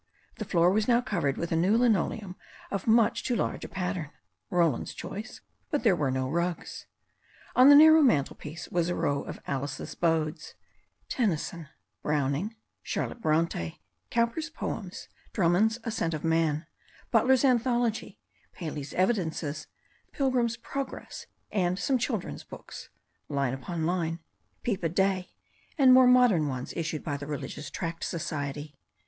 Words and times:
The 0.39 0.45
floor 0.45 0.71
was 0.71 0.87
now 0.87 0.99
covered 0.99 1.37
with 1.37 1.51
a 1.51 1.55
new 1.55 1.77
linoleum 1.77 2.35
of 2.71 2.87
much 2.87 3.23
too 3.23 3.35
large 3.35 3.63
a 3.63 3.67
pat 3.69 3.93
tern— 3.95 4.09
^Roland's 4.51 4.95
choice— 4.95 5.41
^but 5.71 5.83
there 5.83 5.95
were 5.95 6.09
no 6.09 6.27
rugs. 6.27 6.87
On 7.55 7.69
the 7.69 7.75
nar 7.75 7.91
row 7.91 8.01
mantelpiece 8.01 8.67
was 8.69 8.89
a 8.89 8.95
row 8.95 9.21
of 9.21 9.39
Alice's 9.45 9.93
bodes, 9.93 10.55
Tennyson, 11.07 11.69
Browning, 12.01 12.55
Charlotte 12.81 13.21
Bronte, 13.21 13.79
Cowper's 14.09 14.49
poems, 14.49 15.07
Drummond's 15.33 15.77
Ascent 15.83 16.15
of 16.15 16.23
Man, 16.23 16.65
Butler's 17.11 17.43
Analogy, 17.43 18.19
Paley's 18.53 18.95
Evidences, 18.95 19.67
The 20.07 20.13
Pilgrim's 20.13 20.57
Progress, 20.57 21.27
and 21.51 21.77
some 21.77 21.99
children's 21.99 22.43
books— 22.43 22.89
Line 23.29 23.53
Upon 23.53 23.85
Line, 23.85 24.17
Peep' 24.63 24.83
of 24.83 24.95
Day, 24.95 25.35
and 25.77 25.93
more 25.93 26.07
modern 26.07 26.47
ones 26.47 26.73
issued 26.75 27.03
by 27.03 27.17
the 27.17 27.27
Re 27.27 27.37
ligious 27.37 27.69
Tract 27.71 28.03
Society. 28.03 28.75